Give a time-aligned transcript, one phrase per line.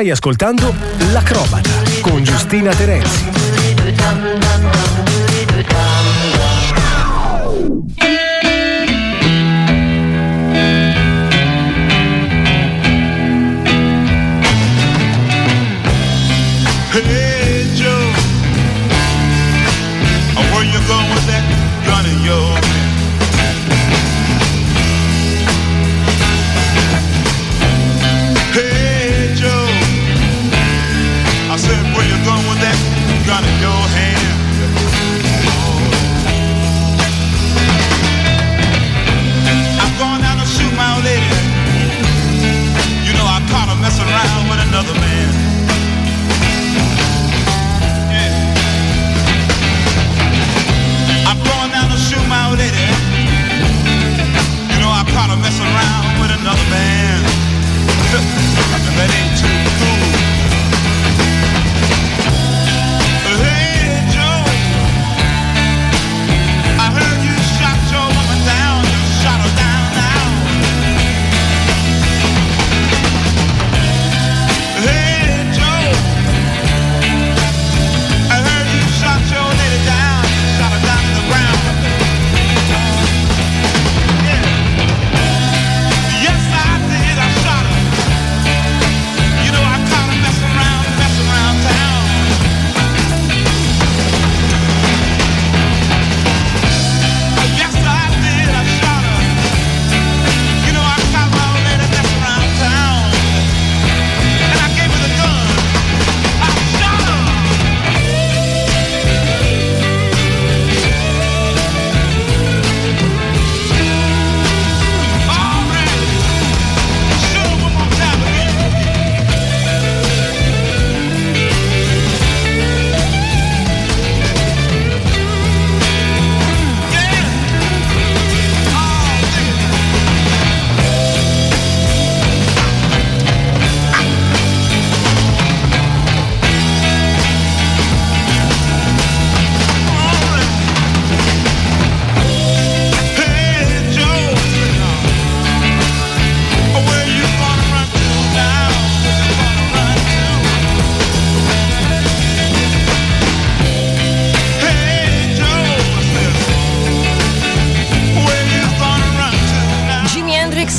[0.00, 0.74] Stai ascoltando
[1.12, 1.68] L'Acrobata
[2.00, 3.28] con Giustina Terenzi.
[16.94, 17.29] Hey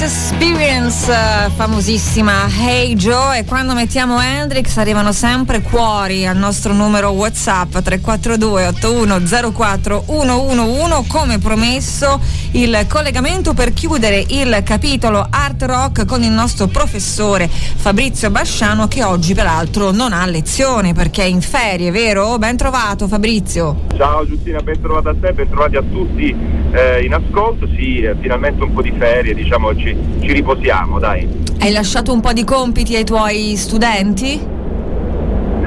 [0.02, 6.74] Hendrix Experience, eh, famosissima Hey Joe e quando mettiamo Hendrix arrivano sempre cuori al nostro
[6.74, 12.20] numero Whatsapp 342 8104 111 come promesso
[12.54, 19.04] il collegamento per chiudere il capitolo Art Rock con il nostro professore Fabrizio Basciano che
[19.04, 22.38] oggi peraltro non ha lezione perché è in ferie, vero?
[22.40, 23.90] Ben trovato Fabrizio.
[23.96, 26.36] Ciao Giustina, ben trovata a te, ben trovati a tutti
[26.72, 27.68] eh, in ascolto.
[27.76, 29.91] Sì, eh, finalmente un po' di ferie, diciamo ci,
[30.22, 31.28] ci riposiamo, dai.
[31.60, 34.60] Hai lasciato un po' di compiti ai tuoi studenti?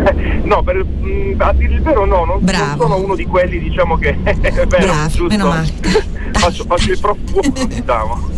[0.44, 3.96] No, per, mh, a dire il vero no, non, non sono uno di quelli diciamo
[3.96, 4.34] che è
[4.66, 5.24] vero, Bravo, giusto.
[5.24, 5.68] meno male.
[6.32, 8.28] faccio, faccio il prof buono, diciamo.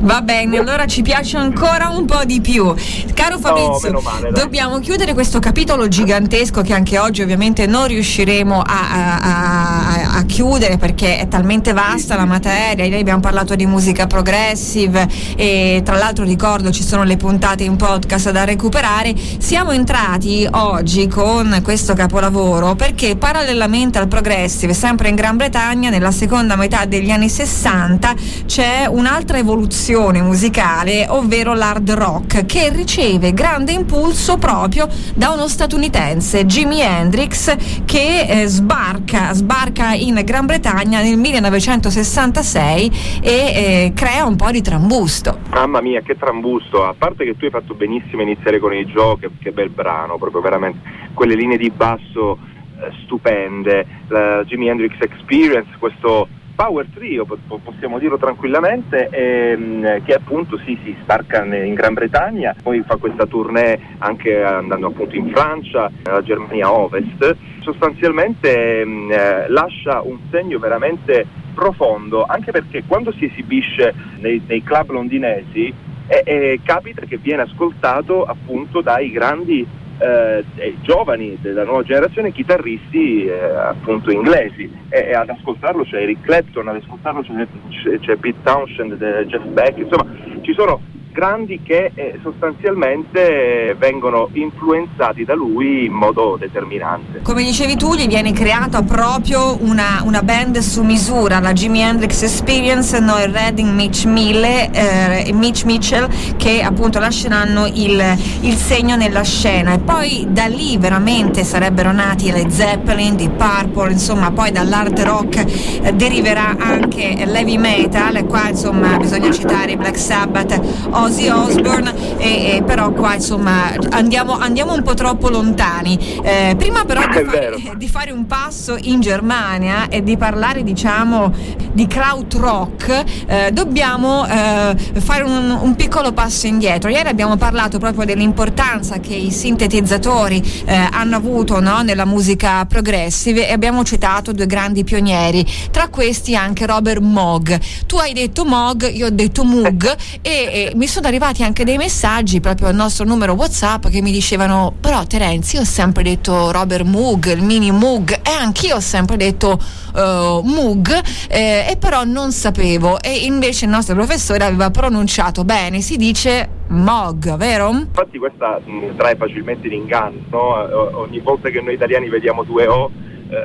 [0.00, 2.72] Va bene, allora ci piace ancora un po' di più.
[3.14, 8.60] Caro Fabrizio, meno male, dobbiamo chiudere questo capitolo gigantesco che anche oggi ovviamente non riusciremo
[8.60, 12.84] a, a- a- a chiudere perché è talmente vasta la materia.
[12.84, 17.76] Ieri abbiamo parlato di musica progressive e tra l'altro ricordo ci sono le puntate in
[17.76, 19.14] podcast da recuperare.
[19.38, 26.10] Siamo entrati oggi con questo capolavoro perché parallelamente al progressive, sempre in Gran Bretagna, nella
[26.12, 28.14] seconda metà degli anni 60
[28.46, 28.86] c'è
[29.26, 36.80] un'altra evoluzione musicale, ovvero l'hard rock, che riceve grande impulso proprio da uno statunitense, Jimi
[36.80, 44.52] Hendrix, che eh, sbarca, sbarca in Gran Bretagna nel 1966 e eh, crea un po'
[44.52, 45.40] di trambusto.
[45.50, 46.84] Mamma mia, che trambusto!
[46.84, 50.18] A parte che tu hai fatto benissimo iniziare con il Joe, che, che bel brano,
[50.18, 50.78] proprio veramente
[51.14, 52.38] quelle linee di basso
[52.78, 60.02] eh, stupende, la Jimi Hendrix Experience, questo power trio, po- po- possiamo dirlo tranquillamente, ehm,
[60.02, 65.14] che appunto sì, si sbarca in Gran Bretagna, poi fa questa tournée anche andando appunto
[65.14, 72.84] in Francia, nella Germania Ovest, sostanzialmente ehm, eh, lascia un segno veramente profondo, anche perché
[72.86, 75.72] quando si esibisce nei, nei club londinesi
[76.08, 79.66] eh, eh, capita che viene ascoltato appunto dai grandi
[79.98, 84.70] eh, eh, giovani della nuova generazione chitarristi eh, appunto inglesi.
[84.88, 89.44] E, e ad ascoltarlo c'è Eric Clapton, ad ascoltarlo c'è, c'è, Pete Townshend, eh, Jeff
[89.44, 90.06] Beck, insomma
[90.42, 90.80] ci sono
[91.16, 97.20] grandi che eh, sostanzialmente vengono influenzati da lui in modo determinante.
[97.22, 102.22] Come dicevi tu, gli viene creata proprio una, una band su misura, la Jimi Hendrix
[102.22, 107.98] Experience, Noel Redding, Mitch, Mille, eh, Mitch Mitchell, che appunto lasceranno il,
[108.40, 109.72] il segno nella scena.
[109.72, 115.36] E poi da lì veramente sarebbero nati le Zeppelin, di Purple, insomma, poi dall'art rock
[115.82, 120.60] eh, deriverà anche l'heavy metal, qua insomma bisogna citare Black Sabbath,
[121.06, 125.96] Ozzy Osbourne, e, e però qua insomma andiamo, andiamo un po' troppo lontani.
[126.20, 127.56] Eh, prima però di, È fa- vero.
[127.78, 131.32] di fare un passo in Germania e di parlare diciamo
[131.72, 136.90] di krautrock, eh, dobbiamo eh, fare un, un piccolo passo indietro.
[136.90, 143.48] Ieri abbiamo parlato proprio dell'importanza che i sintetizzatori eh, hanno avuto no, nella musica progressive
[143.48, 147.60] e abbiamo citato due grandi pionieri, tra questi anche Robert Moog.
[147.86, 151.76] Tu hai detto Moog, io ho detto Moog e, e mi sono arrivati anche dei
[151.76, 156.84] messaggi proprio al nostro numero WhatsApp che mi dicevano però io ho sempre detto Robert
[156.84, 159.58] Moog, il mini Moog e anch'io ho sempre detto
[159.94, 165.80] eh, Moog eh, e però non sapevo e invece il nostro professore aveva pronunciato bene,
[165.80, 167.70] si dice Moog, vero?
[167.70, 170.38] Infatti questa mh, trae facilmente in inganno, no?
[170.38, 172.90] O- ogni volta che noi italiani vediamo due O
[173.28, 173.36] eh,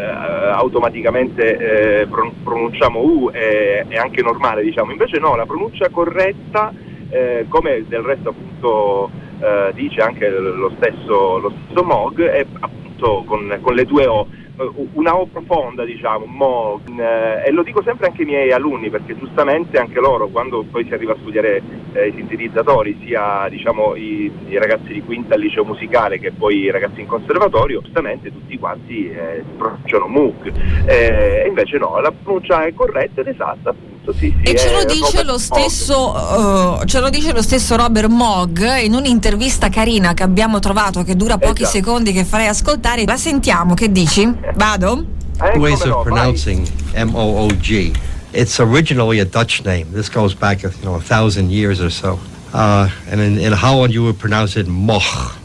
[0.51, 6.71] automaticamente eh, pro- pronunciamo U e è anche normale diciamo, invece no, la pronuncia corretta
[7.12, 13.24] eh, come del resto appunto eh, dice anche lo stesso, lo stesso Mog è appunto
[13.25, 14.28] con, con le due O
[14.58, 18.90] eh, una O profonda diciamo, Mog eh, e lo dico sempre anche ai miei alunni
[18.90, 21.62] perché giustamente anche loro quando poi si arriva a studiare
[21.94, 26.60] eh, i sintetizzatori sia diciamo i, i ragazzi di quinta al liceo musicale che poi
[26.60, 30.52] i ragazzi in conservatorio giustamente tutti quanti eh, pronunciano Moog.
[30.86, 34.69] Eh, e invece no la pronuncia è corretta ed esatta appunto sì, sì, E ce
[34.69, 35.39] è lo dice lo Moog.
[35.39, 41.03] stesso, eh, ce lo dice lo stesso Robert Mogg in un'intervista carina che abbiamo trovato
[41.03, 41.77] che dura pochi Esatto.
[41.77, 43.06] secondi che farei ascoltare.
[43.06, 44.31] La sentiamo, che dici?
[44.56, 45.06] Vado?
[45.42, 46.03] Eh, ways of vai.
[46.03, 47.92] pronouncing M O O G.
[48.33, 49.88] It's originally a Dutch name.
[49.92, 52.18] This goes back, you know, a thousand years or so.
[52.53, 55.36] Uh, and in, in Holland, you would pronounce it moch.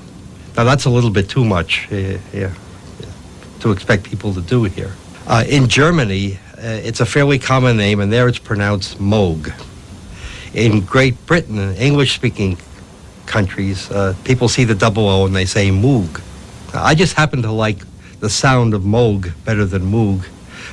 [0.56, 2.50] Now that's a little bit too much, uh, yeah,
[3.60, 4.92] to expect people to do it here.
[5.26, 9.52] Uh, in Germany, uh, it's a fairly common name, and there it's pronounced Moog.
[10.54, 12.58] In Great Britain, English-speaking
[13.26, 16.22] countries, uh, people see the double O and they say Moog.
[16.72, 17.78] I just happen to like
[18.20, 20.26] the sound of Moog better than Moog.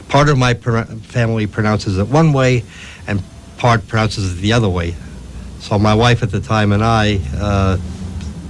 [0.07, 2.63] Part of my family pronounces it one way,
[3.07, 3.21] and
[3.57, 4.95] part pronounces it the other way.
[5.59, 7.77] So my wife at the time and I, uh,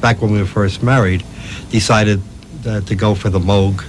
[0.01, 1.23] back when we were first married,
[1.69, 2.21] decided
[2.67, 3.83] uh, to go for the Moog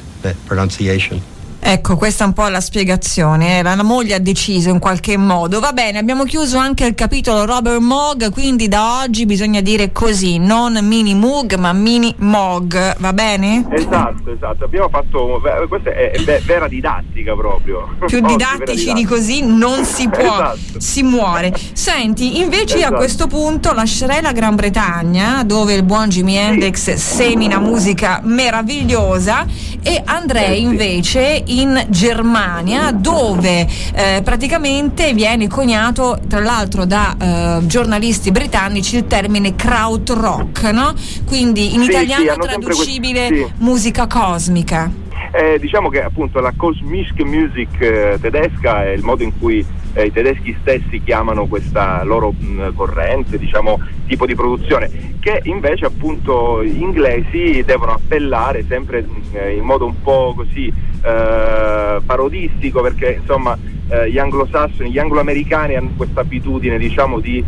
[0.47, 1.21] pronunciation.
[1.67, 3.59] Ecco, questa è un po' la spiegazione.
[3.59, 3.63] eh.
[3.63, 5.61] La, moglie ha deciso in qualche modo.
[5.61, 10.37] Va bene, abbiamo chiuso anche il capitolo Robert Moog, quindi da oggi bisogna dire così,
[10.39, 13.65] non mini Moog, ma mini Moog, va bene?
[13.71, 17.97] Esatto, esatto, abbiamo fatto, questa è, è ve- vera didattica proprio.
[18.07, 20.81] Più didattici di così non si può, Esatto.
[20.81, 21.55] si muore.
[21.73, 22.97] Senti, invece io a Esatto.
[22.97, 29.47] questo punto lascerei la Gran Bretagna, dove il buon Jimi Hendrix semina musica meravigliosa,
[29.83, 30.63] e andrei Eh, sì.
[30.63, 37.17] invece in Germania, dove eh, praticamente viene coniato, tra l'altro da
[37.61, 40.95] eh, giornalisti britannici, il termine krautrock, no?
[41.27, 43.53] Quindi in Sì, italiano sì, traducibile questo- sì.
[43.59, 44.91] musica cosmica.
[45.37, 50.05] Eh, diciamo che appunto la Kosmisch Music eh, tedesca è il modo in cui eh,
[50.05, 56.63] i tedeschi stessi chiamano questa loro mh, corrente, diciamo, tipo di produzione, che invece appunto
[56.63, 63.19] gli inglesi devono appellare sempre mh, eh, in modo un po' così eh, parodistico perché
[63.19, 67.45] insomma eh, gli anglosassoni, gli angloamericani hanno questa abitudine diciamo di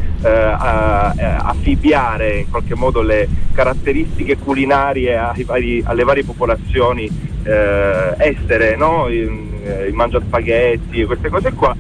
[1.39, 9.09] affibbiare in qualche modo le caratteristiche culinarie vari- alle varie popolazioni eh, estere, no?
[9.09, 9.29] il,
[9.65, 11.75] eh, il mangia spaghetti, queste cose qua.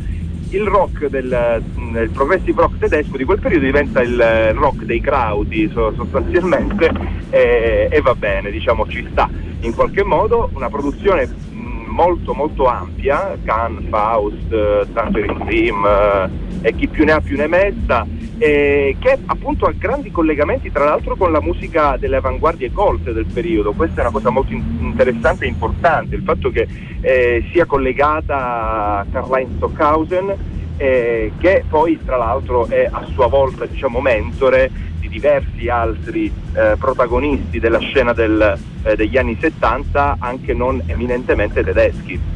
[0.50, 5.68] Il rock del, del progressive rock tedesco di quel periodo diventa il rock dei crowdi
[5.73, 6.88] so- sostanzialmente
[7.30, 9.28] e, e va bene, diciamo ci sta
[9.61, 16.68] in qualche modo una produzione mh, molto molto ampia, Can, Faust, eh, Tangerine Dream eh,
[16.68, 18.06] e chi più ne ha più ne metta,
[18.38, 23.26] eh, che appunto ha grandi collegamenti tra l'altro con la musica delle avanguardie colte del
[23.26, 23.73] periodo.
[23.73, 26.66] Questa è una cosa molto in- interessante e importante, il fatto che
[27.00, 30.35] eh, sia collegata a Karl-Heinz Stockhausen,
[30.76, 36.76] eh, che poi tra l'altro è a sua volta diciamo mentore di diversi altri eh,
[36.78, 42.36] protagonisti della scena del- eh, degli anni 70 anche non eminentemente tedeschi.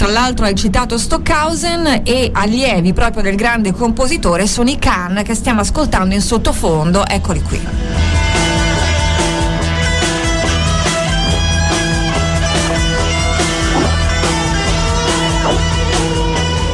[0.00, 5.34] Tra l'altro hai citato Stockhausen e allievi proprio del grande compositore sono i Khan che
[5.34, 7.60] stiamo ascoltando in sottofondo, eccoli qui.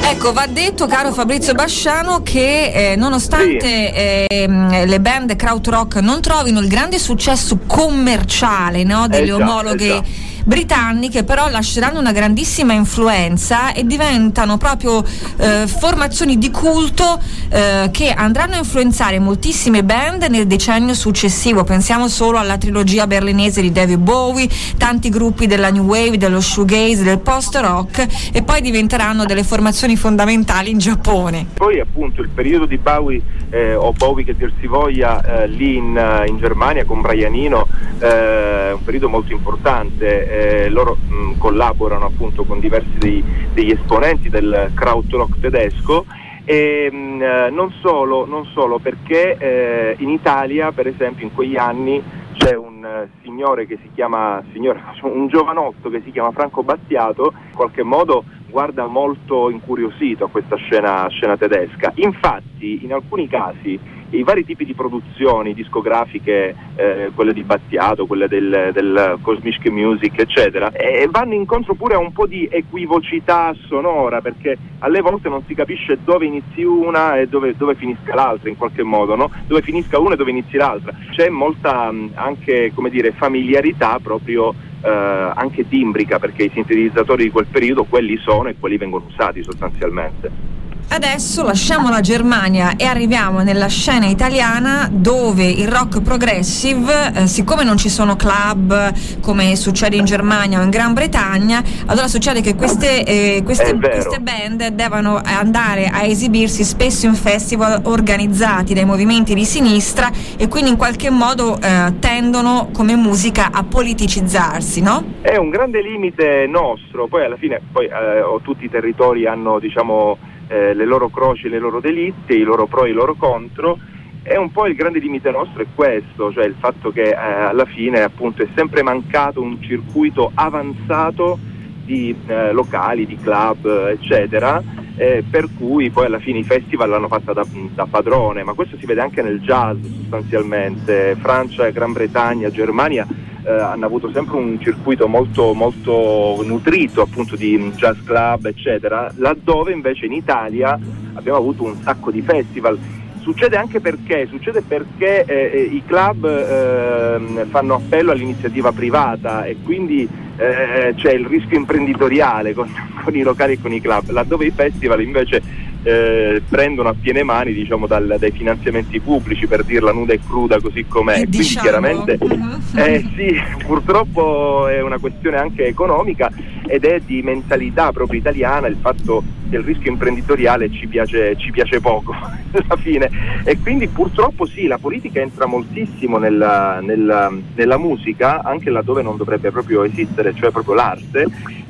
[0.08, 6.60] Ecco, va detto, caro Fabrizio Basciano, che eh, nonostante ehm, le band krautrock non trovino
[6.60, 10.25] il grande successo commerciale no, delle Esatto, omologhe esatto.
[10.46, 15.04] Britanniche, però lasceranno una grandissima influenza e diventano proprio
[15.38, 21.64] eh, formazioni di culto eh, che andranno a influenzare moltissime band nel decennio successivo.
[21.64, 24.48] Pensiamo solo alla trilogia berlinese di David Bowie,
[24.78, 30.70] tanti gruppi della New Wave, dello shoegaze, del post-rock e poi diventeranno delle formazioni fondamentali
[30.70, 31.46] in Giappone.
[31.54, 35.76] Poi appunto il periodo di Bowie eh, o Bowie che dir si voglia eh, lì
[35.76, 37.66] in, eh, in Germania con Brianino
[37.98, 43.70] eh, è un periodo molto importante, eh, loro mh, collaborano appunto con diversi dei- degli
[43.70, 46.04] esponenti del krautrock tedesco
[46.44, 51.56] e mh, eh, non, solo, non solo perché eh, in Italia per esempio in quegli
[51.56, 52.02] anni
[52.36, 57.32] c'è un eh, signore che si chiama, signore, un giovanotto che si chiama Franco Battiato,
[57.34, 61.92] in qualche modo guarda molto incuriosito a questa scena, scena tedesca.
[61.96, 63.78] Infatti, in alcuni casi,
[64.10, 70.18] i vari tipi di produzioni discografiche, eh, quelle di Battiato, quelle del, del Cosmic Music,
[70.18, 75.42] eccetera, eh, vanno incontro pure a un po' di equivocità sonora, perché alle volte non
[75.46, 79.30] si capisce dove inizi una e dove, dove finisca l'altra, in qualche modo, no?
[79.46, 80.92] dove finisca una e dove inizi l'altra.
[81.10, 87.30] C'è molta mh, anche, come dire, familiarità proprio eh, anche timbrica, perché i sintetizzatori di
[87.30, 90.54] quel periodo quelli sono e quelli vengono usati sostanzialmente.
[90.88, 97.64] Adesso lasciamo la Germania e arriviamo nella scena italiana dove il rock progressive, eh, siccome
[97.64, 102.54] non ci sono club come succede in Germania o in Gran Bretagna, allora succede che
[102.54, 109.34] queste, eh, queste- queste band devono andare a esibirsi spesso in festival organizzati dai movimenti
[109.34, 115.04] di sinistra e quindi in qualche modo eh, tendono come musica a politicizzarsi, no?
[115.20, 120.16] È un grande limite nostro, poi alla fine poi, eh, tutti i territori hanno diciamo,
[120.48, 123.78] eh, le loro croci le loro delizie, i loro pro e i loro contro.
[124.22, 127.64] E un po' il grande limite nostro è questo, cioè il fatto che eh, alla
[127.64, 131.38] fine appunto è sempre mancato un circuito avanzato
[131.84, 134.60] di eh, locali, di club, eccetera,
[134.96, 138.76] eh, per cui poi alla fine i festival l'hanno fatta da, da padrone, ma questo
[138.76, 141.16] si vede anche nel jazz sostanzialmente.
[141.20, 143.06] Francia, Gran Bretagna, Germania
[143.46, 149.72] eh, hanno avuto sempre un circuito molto, molto nutrito appunto di jazz club, eccetera, laddove
[149.72, 150.78] invece in Italia
[151.14, 152.76] abbiamo avuto un sacco di festival.
[153.20, 159.56] Succede anche perché, succede perché eh, eh, i club ehm, fanno appello all'iniziativa privata e
[159.64, 162.68] quindi eh, c'è il rischio imprenditoriale con,
[163.02, 165.42] con i locali e con i club, laddove i festival invece
[165.86, 170.60] eh, prendono a piene mani diciamo, dal- dai finanziamenti pubblici per dirla nuda e cruda
[170.60, 171.12] così com'è.
[171.12, 171.62] Eh, Quindi diciamo.
[171.62, 172.60] chiaramente Mhm.
[172.74, 176.28] eh sì, purtroppo è una questione anche economica
[176.66, 181.50] ed è di mentalità proprio italiana il fatto che il rischio imprenditoriale ci piace, ci
[181.50, 183.08] piace poco alla fine.
[183.44, 189.16] E quindi purtroppo sì, la politica entra moltissimo nella, nella- nella musica anche laddove non
[189.16, 191.26] dovrebbe proprio esistere, cioè proprio l'arte.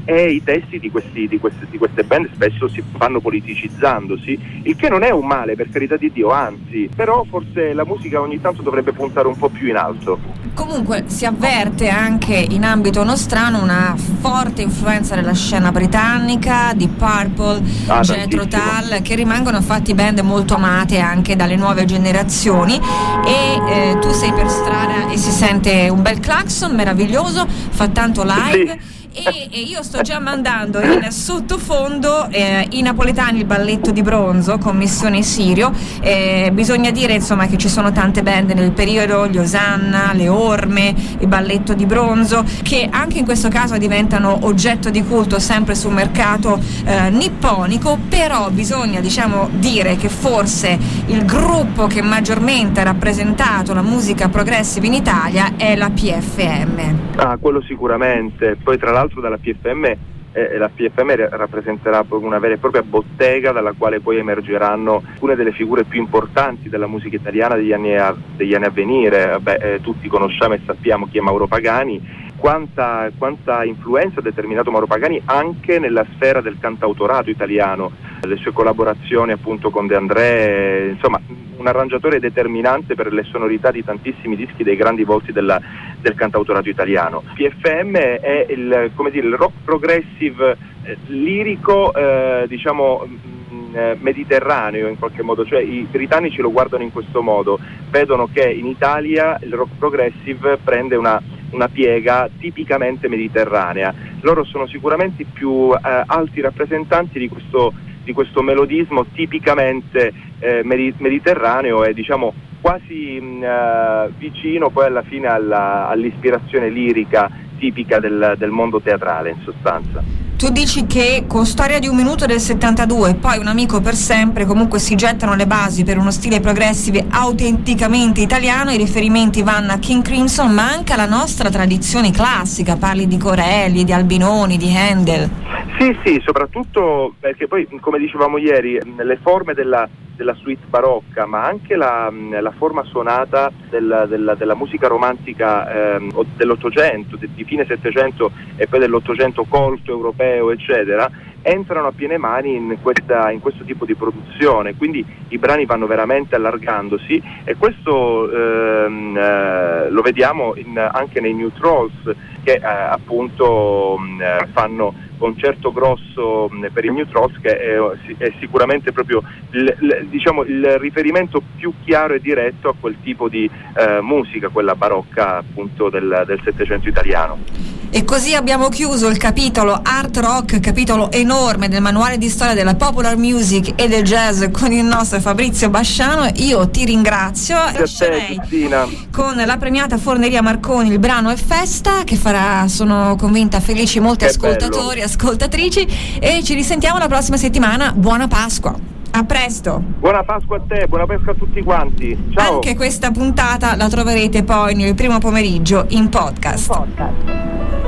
[0.08, 4.76] E i testi di, questi- di queste, di queste band spesso si vanno politicizzandosi, il
[4.76, 8.40] che non è un male per carità di Dio, anzi, però forse la musica ogni
[8.40, 10.18] tanto dovrebbe puntare un po' più in alto.
[10.56, 17.62] Comunque si avverte anche in ambito nostrano una forte influenza della scena britannica, di Purple,
[17.86, 18.46] Ah, Jethro.
[18.46, 22.80] Tull, che rimangono infatti band molto amate anche dalle nuove generazioni
[23.26, 28.24] e eh, tu sei per strada e si sente un bel clacson meraviglioso, fa tanto
[28.24, 28.78] live.
[28.80, 28.95] Sì.
[29.18, 34.58] E, e io sto già mandando in sottofondo eh, i napoletani il balletto di bronzo
[34.58, 35.72] con Missione Sirio.
[36.02, 40.94] Eh, bisogna dire insomma che ci sono tante band nel periodo, gli Osanna, le Orme,
[41.18, 45.94] il balletto di bronzo, che anche in questo caso diventano oggetto di culto sempre sul
[45.94, 53.72] mercato eh, nipponico, però bisogna diciamo dire che forse il gruppo che maggiormente ha rappresentato
[53.72, 57.16] la musica progressive in Italia è la PFM.
[57.16, 58.56] Ah, quello sicuramente.
[58.60, 59.84] Poi tra l'altro dalla PFM,
[60.32, 65.36] eh, la PFM ra- rappresenterà una vera e propria bottega dalla quale poi emergeranno alcune
[65.36, 69.26] delle figure più importanti della musica italiana degli anni a, degli anni a venire.
[69.26, 74.70] Vabbè, eh, tutti conosciamo e sappiamo chi è Mauro Pagani, quanta, quanta influenza ha determinato
[74.70, 77.90] Mauro Pagani anche nella sfera del cantautorato italiano.
[78.22, 81.20] le sue collaborazioni appunto con De André, insomma
[81.56, 85.60] un arrangiatore determinante per le sonorità di tantissimi dischi dei grandi volti della,
[86.00, 87.22] del cantautorato italiano.
[87.34, 94.98] PFM è il, dire, il rock progressive eh, lirico, eh, diciamo mm, eh, mediterraneo in
[94.98, 97.58] qualche modo, cioè i britannici lo guardano in questo modo,
[97.90, 103.94] vedono che in Italia il rock progressive prende una, una piega tipicamente mediterranea.
[104.20, 107.72] Loro sono sicuramente i più eh, alti rappresentanti di questo
[108.06, 115.26] di questo melodismo tipicamente eh, mediterraneo e diciamo quasi mh, uh, vicino poi alla fine
[115.26, 120.25] alla, all'ispirazione lirica tipica del, del mondo teatrale in sostanza.
[120.36, 123.94] Tu dici che con Storia di un minuto del 72 e poi Un amico per
[123.94, 129.72] sempre comunque si gettano le basi per uno stile progressive autenticamente italiano, i riferimenti vanno
[129.72, 134.76] a King Crimson, ma anche alla nostra tradizione classica, parli di Corelli, di Albinoni, di
[134.76, 135.30] Handel.
[135.78, 141.44] Sì, sì, soprattutto perché poi come dicevamo ieri, le forme della della suite barocca, ma
[141.44, 148.30] anche la, la forma suonata del, del, della musica romantica ehm, dell'Ottocento, di fine Settecento
[148.56, 151.08] e poi dell'Ottocento colto europeo, eccetera,
[151.46, 155.86] entrano a piene mani in, questa, in, questo tipo di produzione, quindi i brani vanno
[155.86, 161.94] veramente allargandosi e questo ehm, eh, lo vediamo in, anche nei New Trolls
[162.42, 167.78] che eh, appunto mh, eh, fanno concerto grosso mh, per i New Trolls che è,
[168.18, 169.22] è sicuramente proprio
[169.52, 174.48] il, il, diciamo, il, riferimento più chiaro e diretto a quel tipo di eh, musica,
[174.48, 177.75] quella barocca appunto del Settecento italiano.
[177.90, 182.74] E così abbiamo chiuso il capitolo Art Rock, capitolo enorme del manuale di storia della
[182.74, 186.28] popular music e del jazz con il nostro Fabrizio Basciano.
[186.36, 187.56] Io ti ringrazio.
[187.72, 193.60] Grazie te, con la premiata Forneria Marconi, il brano è Festa, che farà, sono convinta,
[193.60, 195.06] felici molti che ascoltatori, bello.
[195.06, 196.18] ascoltatrici.
[196.20, 197.92] E ci risentiamo la prossima settimana.
[197.92, 198.95] Buona Pasqua.
[199.16, 199.82] A presto.
[199.98, 202.14] Buona Pasqua a te, buona Pasqua a tutti quanti.
[202.34, 202.56] Ciao.
[202.56, 206.68] Anche questa puntata la troverete poi nel primo pomeriggio in podcast.
[206.68, 207.85] In podcast.